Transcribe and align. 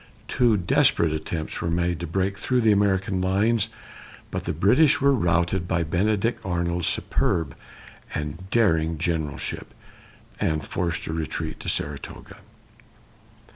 Two 0.27 0.57
desperate 0.57 1.13
attempts 1.13 1.61
were 1.61 1.69
made 1.69 1.99
to 1.99 2.07
break 2.07 2.35
through 2.35 2.61
the 2.61 2.71
American 2.71 3.21
lines, 3.21 3.69
but 4.31 4.45
the 4.45 4.51
British 4.51 4.99
were 4.99 5.13
routed 5.13 5.67
by 5.67 5.83
Benedict 5.83 6.43
Arnold's 6.43 6.87
superb 6.87 7.55
and 8.11 8.49
daring 8.49 8.97
generalship, 8.97 9.75
and 10.39 10.63
forced 10.65 11.03
to 11.03 11.13
retreat 11.13 11.59
to 11.59 11.69
Saratoga. 11.69 12.37